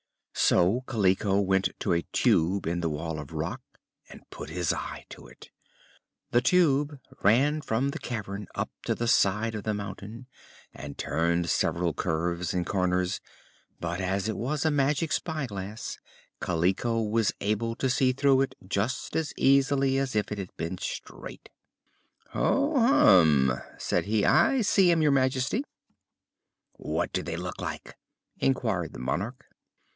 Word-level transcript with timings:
So 0.33 0.81
Kaliko 0.87 1.39
went 1.39 1.69
to 1.79 1.93
a 1.93 2.01
tube 2.01 2.65
in 2.65 2.81
the 2.81 2.89
wall 2.89 3.19
of 3.19 3.31
rock 3.31 3.61
and 4.09 4.27
put 4.31 4.49
his 4.49 4.73
eye 4.73 5.05
to 5.09 5.27
it. 5.27 5.51
The 6.31 6.41
tube 6.41 6.99
ran 7.21 7.61
from 7.61 7.89
the 7.89 7.99
cavern 7.99 8.47
up 8.55 8.71
to 8.87 8.95
the 8.95 9.07
side 9.07 9.53
of 9.53 9.63
the 9.63 9.75
mountain 9.75 10.25
and 10.73 10.97
turned 10.97 11.49
several 11.51 11.93
curves 11.93 12.51
and 12.53 12.65
corners, 12.65 13.21
but 13.79 14.01
as 14.01 14.27
it 14.27 14.35
was 14.35 14.65
a 14.65 14.71
magic 14.71 15.11
spyglass 15.11 15.99
Kaliko 16.41 16.99
was 17.01 17.31
able 17.39 17.75
to 17.75 17.87
see 17.89 18.11
through 18.11 18.41
it 18.41 18.55
just 18.67 19.15
as 19.15 19.35
easily 19.37 19.99
as 19.99 20.15
if 20.15 20.31
it 20.31 20.39
had 20.39 20.55
been 20.57 20.79
straight. 20.79 21.49
"Ho 22.29 22.73
hum," 22.77 23.53
said 23.77 24.05
he. 24.05 24.25
"I 24.25 24.61
see 24.61 24.91
'em, 24.91 25.03
Your 25.03 25.11
Majesty." 25.11 25.63
"What 26.73 27.13
do 27.13 27.21
they 27.21 27.37
look 27.37 27.61
like?" 27.61 27.95
inquired 28.39 28.93
the 28.93 28.99
Monarch. 28.99 29.45